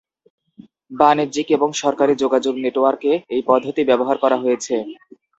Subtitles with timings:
[0.91, 4.75] বাণিজ্যিক এবং সরকারি যোগাযোগ নেটওয়ার্কে এই পদ্ধতি ব্যবহার করা হয়েছে।